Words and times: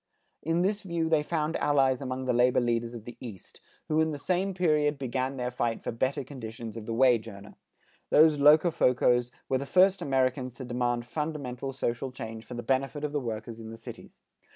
In 0.41 0.63
this 0.63 0.81
view 0.81 1.09
they 1.09 1.21
found 1.21 1.55
allies 1.57 2.01
among 2.01 2.25
the 2.25 2.33
labor 2.33 2.59
leaders 2.59 2.95
of 2.95 3.05
the 3.05 3.17
East, 3.19 3.61
who 3.87 4.01
in 4.01 4.09
the 4.09 4.17
same 4.17 4.55
period 4.55 4.97
began 4.97 5.37
their 5.37 5.51
fight 5.51 5.83
for 5.83 5.91
better 5.91 6.23
conditions 6.23 6.75
of 6.75 6.87
the 6.87 6.93
wage 6.95 7.27
earner. 7.27 7.53
These 8.09 8.37
Locofocos 8.39 9.29
were 9.47 9.59
the 9.59 9.67
first 9.67 10.01
Americans 10.01 10.55
to 10.55 10.65
demand 10.65 11.05
fundamental 11.05 11.71
social 11.71 12.11
changes 12.11 12.47
for 12.47 12.55
the 12.55 12.63
benefit 12.63 13.03
of 13.03 13.11
the 13.11 13.19
workers 13.19 13.59
in 13.59 13.69
the 13.69 13.77
cities. 13.77 14.21